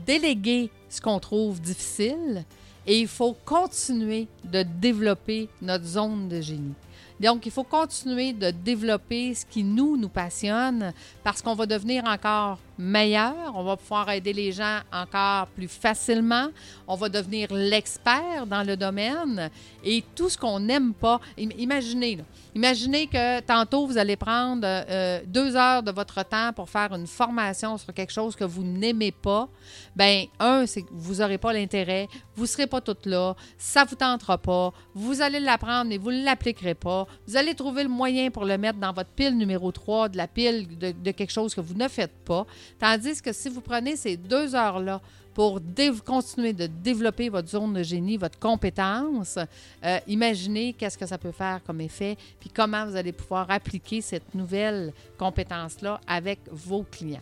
déléguer 0.05 0.69
ce 0.89 0.99
qu'on 0.99 1.19
trouve 1.19 1.61
difficile, 1.61 2.43
et 2.85 2.99
il 2.99 3.07
faut 3.07 3.35
continuer 3.45 4.27
de 4.43 4.63
développer 4.63 5.49
notre 5.61 5.85
zone 5.85 6.27
de 6.27 6.41
génie. 6.41 6.73
Donc, 7.19 7.45
il 7.45 7.51
faut 7.51 7.63
continuer 7.63 8.33
de 8.33 8.51
développer 8.51 9.33
ce 9.33 9.45
qui 9.45 9.63
nous, 9.63 9.95
nous 9.95 10.09
passionne 10.09 10.93
parce 11.23 11.41
qu'on 11.41 11.55
va 11.55 11.65
devenir 11.65 12.03
encore 12.05 12.59
meilleur, 12.77 13.53
on 13.55 13.63
va 13.63 13.77
pouvoir 13.77 14.09
aider 14.09 14.33
les 14.33 14.51
gens 14.51 14.79
encore 14.91 15.47
plus 15.47 15.67
facilement, 15.67 16.47
on 16.87 16.95
va 16.95 17.09
devenir 17.09 17.53
l'expert 17.53 18.45
dans 18.47 18.63
le 18.63 18.75
domaine 18.75 19.49
et 19.83 20.03
tout 20.15 20.29
ce 20.29 20.37
qu'on 20.37 20.59
n'aime 20.59 20.93
pas. 20.93 21.19
Imaginez, 21.37 22.19
imaginez 22.55 23.07
que 23.07 23.39
tantôt 23.41 23.85
vous 23.85 23.97
allez 23.97 24.15
prendre 24.15 24.61
euh, 24.63 25.21
deux 25.25 25.55
heures 25.55 25.83
de 25.83 25.91
votre 25.91 26.23
temps 26.23 26.51
pour 26.53 26.69
faire 26.69 26.93
une 26.93 27.07
formation 27.07 27.77
sur 27.77 27.93
quelque 27.93 28.13
chose 28.13 28.35
que 28.35 28.43
vous 28.43 28.63
n'aimez 28.63 29.11
pas. 29.11 29.47
Ben 29.95 30.25
un, 30.39 30.65
c'est 30.65 30.81
que 30.81 30.89
vous 30.91 31.15
n'aurez 31.15 31.37
pas 31.37 31.53
l'intérêt, 31.53 32.07
vous 32.35 32.43
ne 32.43 32.47
serez 32.47 32.67
pas 32.67 32.81
toutes 32.81 33.05
là, 33.05 33.35
ça 33.57 33.83
ne 33.83 33.89
vous 33.89 33.95
tentera 33.95 34.37
pas, 34.37 34.73
vous 34.95 35.21
allez 35.21 35.39
l'apprendre 35.39 35.89
mais 35.89 35.97
vous 35.97 36.11
ne 36.11 36.23
l'appliquerez 36.23 36.75
pas. 36.75 37.07
Vous 37.27 37.37
allez 37.37 37.53
trouver 37.55 37.83
le 37.83 37.89
moyen 37.89 38.31
pour 38.31 38.45
le 38.45 38.57
mettre 38.57 38.79
dans 38.79 38.93
votre 38.93 39.09
pile 39.09 39.37
numéro 39.37 39.71
3 39.71 40.09
de 40.09 40.17
la 40.17 40.27
pile 40.27 40.67
de 40.77 41.11
quelque 41.11 41.31
chose 41.31 41.53
que 41.53 41.61
vous 41.61 41.73
ne 41.73 41.87
faites 41.87 42.13
pas. 42.25 42.45
Tandis 42.79 43.21
que 43.21 43.31
si 43.31 43.49
vous 43.49 43.61
prenez 43.61 43.95
ces 43.95 44.17
deux 44.17 44.55
heures-là 44.55 45.01
pour 45.33 45.59
continuer 46.05 46.53
de 46.53 46.67
développer 46.67 47.29
votre 47.29 47.49
zone 47.49 47.73
de 47.73 47.83
génie, 47.83 48.17
votre 48.17 48.37
compétence, 48.37 49.39
euh, 49.83 49.99
imaginez 50.07 50.73
qu'est-ce 50.73 50.97
que 50.97 51.05
ça 51.05 51.17
peut 51.17 51.31
faire 51.31 51.61
comme 51.65 51.81
effet, 51.81 52.17
puis 52.39 52.49
comment 52.49 52.85
vous 52.85 52.95
allez 52.95 53.11
pouvoir 53.11 53.49
appliquer 53.49 54.01
cette 54.01 54.35
nouvelle 54.35 54.93
compétence-là 55.17 55.99
avec 56.07 56.39
vos 56.51 56.83
clients. 56.83 57.21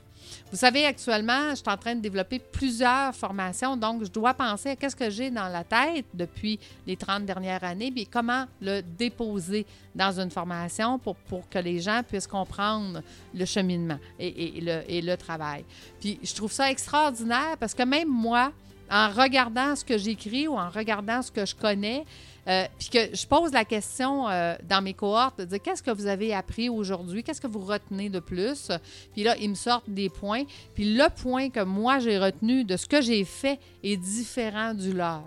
Vous 0.51 0.57
savez, 0.57 0.85
actuellement, 0.85 1.51
je 1.51 1.55
suis 1.55 1.69
en 1.69 1.77
train 1.77 1.95
de 1.95 2.01
développer 2.01 2.39
plusieurs 2.39 3.15
formations, 3.15 3.77
donc 3.77 4.03
je 4.03 4.09
dois 4.09 4.33
penser 4.33 4.69
à 4.69 4.75
qu'est-ce 4.75 4.95
que 4.95 5.09
j'ai 5.09 5.29
dans 5.29 5.47
la 5.47 5.63
tête 5.63 6.05
depuis 6.13 6.59
les 6.85 6.97
30 6.97 7.25
dernières 7.25 7.63
années, 7.63 7.91
puis 7.91 8.05
comment 8.05 8.45
le 8.61 8.81
déposer 8.81 9.65
dans 9.95 10.19
une 10.19 10.29
formation 10.29 10.99
pour, 10.99 11.15
pour 11.15 11.47
que 11.49 11.59
les 11.59 11.79
gens 11.79 12.01
puissent 12.07 12.27
comprendre 12.27 13.01
le 13.33 13.45
cheminement 13.45 13.99
et, 14.19 14.57
et 14.87 15.01
le 15.01 15.15
travail. 15.15 15.65
Puis 15.99 16.19
je 16.23 16.33
trouve 16.33 16.51
ça 16.51 16.69
extraordinaire 16.69 17.57
parce 17.59 17.73
que 17.73 17.83
même 17.83 18.09
moi, 18.09 18.51
en 18.91 19.09
regardant 19.09 19.75
ce 19.75 19.85
que 19.85 19.97
j'écris 19.97 20.47
ou 20.47 20.57
en 20.57 20.69
regardant 20.69 21.21
ce 21.21 21.31
que 21.31 21.45
je 21.45 21.55
connais, 21.55 22.05
euh, 22.47 22.65
puis 22.77 22.89
que 22.89 23.15
je 23.15 23.25
pose 23.25 23.53
la 23.53 23.65
question 23.65 24.27
euh, 24.27 24.55
dans 24.67 24.81
mes 24.81 24.93
cohortes 24.93 25.39
de 25.39 25.45
dire 25.45 25.61
qu'est-ce 25.61 25.81
que 25.81 25.91
vous 25.91 26.07
avez 26.07 26.33
appris 26.33 26.69
aujourd'hui, 26.69 27.23
qu'est-ce 27.23 27.41
que 27.41 27.47
vous 27.47 27.63
retenez 27.63 28.09
de 28.09 28.19
plus? 28.19 28.71
Puis 29.13 29.23
là, 29.23 29.35
ils 29.39 29.49
me 29.49 29.55
sortent 29.55 29.89
des 29.89 30.09
points. 30.09 30.43
Puis 30.75 30.93
le 30.93 31.07
point 31.21 31.49
que 31.49 31.63
moi 31.63 31.99
j'ai 31.99 32.17
retenu 32.17 32.63
de 32.63 32.77
ce 32.77 32.87
que 32.87 33.01
j'ai 33.01 33.23
fait 33.23 33.59
est 33.83 33.97
différent 33.97 34.73
du 34.73 34.91
leur. 34.91 35.23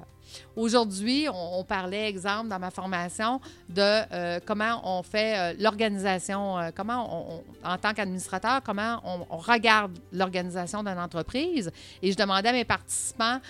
Aujourd'hui, 0.57 1.27
on, 1.33 1.65
parlait, 1.65 2.09
exemple, 2.09 2.49
dans 2.49 2.59
ma 2.59 2.71
formation, 2.71 3.41
de 3.69 3.81
euh, 3.81 4.41
comment 4.45 4.81
on 4.85 5.03
fait 5.03 5.37
euh, 5.37 5.57
l'organisation, 5.59 6.59
euh, 6.59 6.71
comment 6.75 7.43
on, 7.65 7.69
en 7.69 7.79
tant 7.79 7.93
qu'administrateur, 7.93 8.63
comment 8.63 9.01
on, 9.05 9.37
regarde 9.37 9.99
l'organisation 10.13 10.83
d'une 10.83 10.99
entreprise. 10.99 11.71
Et 12.03 12.13
je 12.13 12.17
demandais 12.17 12.51
à 12.51 12.53
mes 12.53 12.65
participants, 12.65 13.41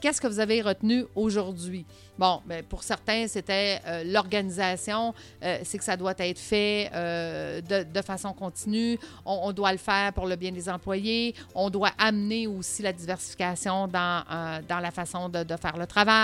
qu'est-ce 0.00 0.20
que 0.20 0.26
vous 0.26 0.40
avez 0.40 0.60
retenu 0.62 1.04
aujourd'hui? 1.14 1.86
Bon, 2.18 2.40
bien, 2.44 2.62
pour 2.68 2.82
certains, 2.82 3.28
c'était 3.28 3.80
l'organisation, 4.04 5.14
c'est 5.40 5.78
que 5.78 5.84
ça 5.84 5.96
doit 5.96 6.14
être 6.18 6.40
fait 6.40 6.90
de, 6.92 8.02
façon 8.02 8.32
continue. 8.32 8.98
On, 9.24 9.52
doit 9.52 9.70
le 9.70 9.78
faire 9.78 10.12
pour 10.12 10.26
le 10.26 10.34
bien 10.34 10.50
des 10.50 10.68
employés. 10.68 11.36
On 11.54 11.70
doit 11.70 11.92
amener 11.98 12.48
aussi 12.48 12.82
la 12.82 12.92
diversification 12.92 13.86
dans, 13.86 14.24
la 14.68 14.90
façon 14.90 15.28
de 15.28 15.56
faire 15.56 15.76
le 15.76 15.86
travail. 15.86 16.19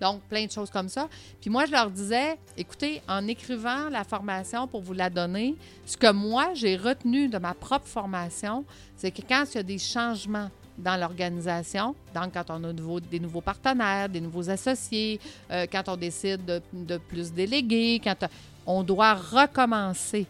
Donc, 0.00 0.22
plein 0.22 0.46
de 0.46 0.50
choses 0.50 0.70
comme 0.70 0.88
ça. 0.88 1.08
Puis 1.40 1.50
moi, 1.50 1.66
je 1.66 1.72
leur 1.72 1.90
disais, 1.90 2.38
écoutez, 2.56 3.02
en 3.08 3.26
écrivant 3.26 3.88
la 3.90 4.04
formation 4.04 4.66
pour 4.66 4.82
vous 4.82 4.92
la 4.92 5.10
donner, 5.10 5.56
ce 5.86 5.96
que 5.96 6.12
moi, 6.12 6.50
j'ai 6.54 6.76
retenu 6.76 7.28
de 7.28 7.38
ma 7.38 7.54
propre 7.54 7.86
formation, 7.86 8.64
c'est 8.96 9.10
que 9.10 9.22
quand 9.22 9.44
il 9.52 9.56
y 9.56 9.60
a 9.60 9.62
des 9.62 9.78
changements 9.78 10.50
dans 10.78 10.98
l'organisation, 10.98 11.94
donc 12.14 12.32
quand 12.32 12.44
on 12.48 12.64
a 12.64 12.72
des 13.00 13.20
nouveaux 13.20 13.40
partenaires, 13.40 14.08
des 14.08 14.20
nouveaux 14.20 14.48
associés, 14.48 15.20
euh, 15.50 15.66
quand 15.70 15.88
on 15.88 15.96
décide 15.96 16.44
de, 16.44 16.62
de 16.72 16.96
plus 16.96 17.32
déléguer, 17.32 18.00
quand 18.02 18.26
on 18.66 18.82
doit 18.82 19.14
recommencer 19.14 20.26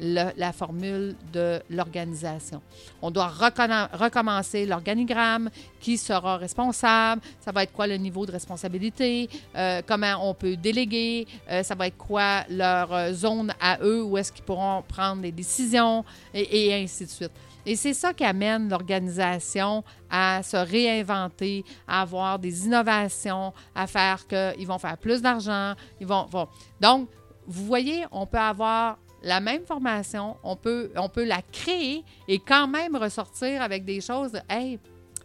la 0.00 0.52
formule 0.52 1.14
de 1.32 1.60
l'organisation. 1.70 2.60
On 3.02 3.10
doit 3.10 3.28
recommencer 3.28 4.66
l'organigramme, 4.66 5.50
qui 5.80 5.98
sera 5.98 6.36
responsable, 6.36 7.20
ça 7.40 7.52
va 7.52 7.64
être 7.64 7.72
quoi 7.72 7.86
le 7.86 7.96
niveau 7.96 8.24
de 8.24 8.32
responsabilité, 8.32 9.28
euh, 9.56 9.82
comment 9.86 10.28
on 10.28 10.34
peut 10.34 10.56
déléguer, 10.56 11.26
euh, 11.50 11.62
ça 11.62 11.74
va 11.74 11.88
être 11.88 11.96
quoi 11.96 12.44
leur 12.48 12.92
euh, 12.92 13.12
zone 13.12 13.52
à 13.60 13.78
eux, 13.82 14.02
où 14.02 14.16
est-ce 14.16 14.32
qu'ils 14.32 14.44
pourront 14.44 14.82
prendre 14.82 15.22
des 15.22 15.32
décisions, 15.32 16.04
et, 16.32 16.72
ainsi 16.74 17.04
de 17.04 17.10
suite. 17.10 17.32
Et 17.64 17.76
c'est 17.76 17.94
ça 17.94 18.12
qui 18.12 18.24
amène 18.24 18.68
l'organisation 18.68 19.84
à 20.10 20.42
se 20.42 20.56
réinventer, 20.56 21.64
à 21.86 22.02
avoir 22.02 22.38
des 22.38 22.66
innovations, 22.66 23.52
à 23.74 23.86
faire 23.86 24.26
qu'ils 24.26 24.66
vont 24.66 24.78
faire 24.78 24.98
plus 24.98 25.22
d'argent, 25.22 25.74
ils 26.00 26.06
vont. 26.06 26.26
Donc, 26.80 27.08
vous 27.46 27.64
voyez, 27.64 28.04
on 28.10 28.26
peut 28.26 28.38
avoir 28.38 28.98
la 29.22 29.40
même 29.40 29.64
formation, 29.64 30.36
on 30.42 30.56
peut, 30.56 30.90
on 30.96 31.08
peut 31.08 31.24
la 31.24 31.42
créer 31.42 32.04
et 32.28 32.38
quand 32.38 32.66
même 32.66 32.96
ressortir 32.96 33.62
avec 33.62 33.84
des 33.84 34.00
choses 34.00 34.32
Hey, 34.48 34.78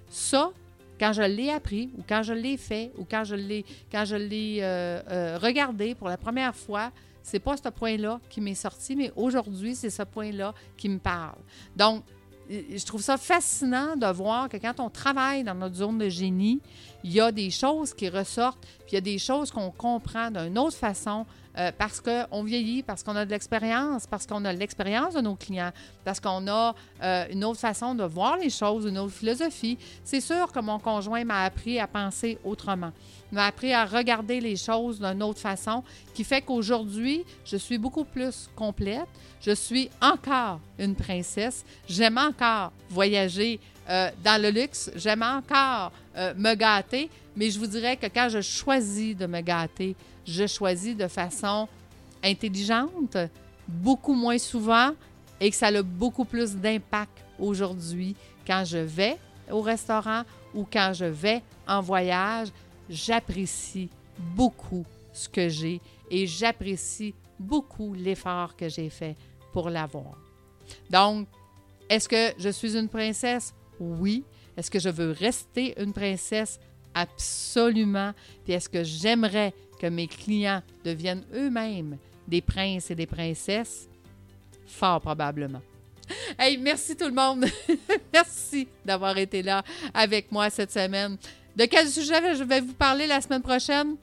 ça, 0.10 0.52
quand 1.00 1.14
je 1.14 1.22
l'ai 1.22 1.50
appris 1.50 1.90
ou 1.98 2.04
quand 2.08 2.24
je 2.24 2.34
l'ai 2.34 2.58
fait 2.58 2.92
ou 2.98 3.06
quand 3.10 3.24
je 3.24 3.36
l'ai, 3.36 3.66
quand 3.92 4.06
je 4.06 4.16
l'ai 4.16 4.60
euh, 4.62 5.02
euh, 5.10 5.38
regardé 5.42 5.96
pour 5.96 6.08
la 6.08 6.18
première 6.18 6.56
fois, 6.56 6.92
c'est 7.24 7.40
pas 7.40 7.58
ce 7.58 7.70
point-là 7.70 8.20
qui 8.30 8.40
m'est 8.40 8.56
sorti, 8.56 8.96
mais 8.96 9.12
aujourd'hui, 9.16 9.76
c'est 9.76 9.90
ce 9.90 10.04
point-là 10.04 10.54
qui 10.78 10.88
me 10.88 11.00
parle. 11.00 11.40
Donc, 11.76 12.04
je 12.50 12.86
trouve 12.86 13.02
ça 13.02 13.18
fascinant 13.18 13.98
de 13.98 14.06
voir 14.08 14.48
que 14.48 14.58
quand 14.58 14.80
on 14.80 14.90
travaille 14.90 15.44
dans 15.44 15.56
notre 15.56 15.76
zone 15.76 15.98
de 15.98 16.08
génie, 16.08 16.62
il 17.08 17.14
y 17.14 17.22
a 17.22 17.32
des 17.32 17.50
choses 17.50 17.94
qui 17.94 18.10
ressortent, 18.10 18.60
puis 18.60 18.92
il 18.92 18.96
y 18.96 18.98
a 18.98 19.02
des 19.02 19.18
choses 19.18 19.50
qu'on 19.50 19.72
comprend 19.72 20.30
d'une 20.30 20.58
autre 20.58 20.76
façon 20.76 21.26
euh, 21.58 21.72
parce 21.76 22.02
qu'on 22.02 22.44
vieillit, 22.44 22.84
parce 22.84 23.02
qu'on 23.02 23.16
a 23.16 23.24
de 23.24 23.32
l'expérience, 23.32 24.06
parce 24.06 24.28
qu'on 24.28 24.44
a 24.44 24.52
l'expérience 24.52 25.14
de 25.14 25.22
nos 25.22 25.36
clients, 25.36 25.72
parce 26.04 26.20
qu'on 26.20 26.46
a 26.50 26.76
euh, 27.02 27.26
une 27.32 27.46
autre 27.46 27.62
façon 27.62 27.96
de 27.96 28.04
voir 28.04 28.36
les 28.36 28.50
choses, 28.50 28.86
une 28.86 28.98
autre 28.98 29.14
philosophie. 29.14 29.78
C'est 30.04 30.20
sûr 30.20 30.52
que 30.52 30.60
mon 30.60 30.80
conjoint 30.80 31.24
m'a 31.24 31.46
appris 31.46 31.80
à 31.80 31.88
penser 31.88 32.40
autrement, 32.44 32.92
m'a 33.32 33.46
appris 33.46 33.72
à 33.72 33.86
regarder 33.86 34.42
les 34.42 34.58
choses 34.58 35.00
d'une 35.00 35.24
autre 35.24 35.40
façon, 35.40 35.86
qui 36.14 36.26
fait 36.26 36.42
qu'aujourd'hui, 36.42 37.24
je 37.46 37.56
suis 37.56 37.78
beaucoup 37.78 38.04
plus 38.04 38.50
complète. 38.54 39.08
Je 39.40 39.52
suis 39.52 39.90
encore 40.02 40.60
une 40.78 40.96
princesse. 40.96 41.64
J'aime 41.88 42.18
encore 42.18 42.74
voyager 42.90 43.62
euh, 43.90 44.10
dans 44.24 44.42
le 44.42 44.50
luxe. 44.50 44.92
J'aime 44.96 45.24
encore 45.24 45.92
me 46.36 46.56
gâter, 46.56 47.12
mais 47.36 47.52
je 47.52 47.60
vous 47.60 47.68
dirais 47.68 47.96
que 47.96 48.08
quand 48.08 48.28
je 48.30 48.42
choisis 48.42 49.16
de 49.16 49.28
me 49.28 49.42
gâter, 49.42 49.96
je 50.26 50.48
choisis 50.48 50.96
de 50.98 51.08
façon 51.08 51.68
intelligente, 52.24 53.18
beaucoup 53.68 54.14
moins 54.14 54.38
souvent 54.38 54.92
et 55.40 55.50
que 55.50 55.56
ça 55.56 55.68
a 55.68 55.82
beaucoup 55.82 56.26
plus 56.26 56.56
d'impact 56.56 57.24
aujourd'hui 57.40 58.16
quand 58.46 58.64
je 58.66 58.80
vais 58.80 59.18
au 59.52 59.62
restaurant 59.62 60.24
ou 60.54 60.66
quand 60.72 60.92
je 60.94 61.06
vais 61.06 61.42
en 61.68 61.82
voyage. 61.82 62.50
J'apprécie 62.90 63.90
beaucoup 64.18 64.86
ce 65.14 65.28
que 65.30 65.50
j'ai 65.50 65.82
et 66.10 66.26
j'apprécie 66.26 67.14
beaucoup 67.40 67.94
l'effort 67.94 68.56
que 68.56 68.70
j'ai 68.70 68.90
fait 68.90 69.16
pour 69.52 69.70
l'avoir. 69.70 70.18
Donc, 70.90 71.28
est-ce 71.90 72.08
que 72.08 72.34
je 72.38 72.50
suis 72.50 72.76
une 72.76 72.90
princesse? 72.90 73.54
Oui. 73.80 74.24
Est-ce 74.56 74.72
que 74.72 74.80
je 74.80 74.90
veux 74.90 75.12
rester 75.12 75.80
une 75.82 75.94
princesse? 75.94 76.60
Absolument. 76.94 78.14
Puis 78.44 78.54
est-ce 78.54 78.70
que 78.70 78.84
j'aimerais 78.84 79.54
que 79.80 79.88
mes 79.88 80.08
clients 80.08 80.64
deviennent 80.84 81.24
eux-mêmes 81.34 81.98
des 82.28 82.42
princes 82.42 82.90
et 82.90 82.96
des 82.96 83.06
princesses? 83.06 83.88
Fort 84.66 85.02
probablement. 85.02 85.62
Hey, 86.40 86.58
merci 86.58 86.96
tout 86.96 87.06
le 87.08 87.14
monde. 87.14 87.46
merci 88.14 88.68
d'avoir 88.86 89.18
été 89.18 89.44
là 89.44 89.64
avec 89.94 90.32
moi 90.32 90.50
cette 90.50 90.72
semaine. 90.72 91.18
De 91.56 91.66
quel 91.66 91.88
sujet 91.88 92.36
je 92.36 92.44
vais 92.44 92.62
vous 92.62 92.74
parler 92.74 93.08
la 93.08 93.22
semaine 93.22 93.42
prochaine? 93.42 93.96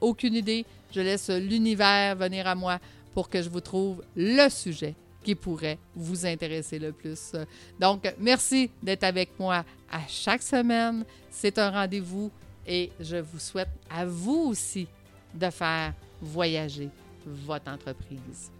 Aucune 0.00 0.34
idée. 0.34 0.64
Je 0.92 1.00
laisse 1.00 1.30
l'univers 1.30 2.16
venir 2.16 2.46
à 2.46 2.54
moi 2.54 2.78
pour 3.14 3.28
que 3.28 3.42
je 3.42 3.48
vous 3.48 3.60
trouve 3.60 4.02
le 4.16 4.48
sujet 4.48 4.94
qui 5.22 5.34
pourrait 5.34 5.78
vous 5.94 6.24
intéresser 6.26 6.78
le 6.78 6.92
plus. 6.92 7.32
Donc, 7.78 8.12
merci 8.18 8.70
d'être 8.82 9.04
avec 9.04 9.38
moi 9.38 9.64
à 9.90 10.00
chaque 10.08 10.42
semaine. 10.42 11.04
C'est 11.30 11.58
un 11.58 11.70
rendez-vous 11.70 12.30
et 12.66 12.90
je 13.00 13.16
vous 13.16 13.38
souhaite 13.38 13.68
à 13.90 14.04
vous 14.06 14.48
aussi 14.50 14.86
de 15.34 15.50
faire 15.50 15.92
voyager 16.20 16.88
votre 17.26 17.70
entreprise. 17.70 18.50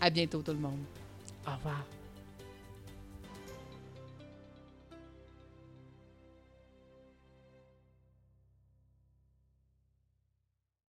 À 0.00 0.10
bientôt 0.10 0.42
tout 0.42 0.52
le 0.52 0.58
monde. 0.58 0.84
Au 1.46 1.52
revoir. 1.52 1.95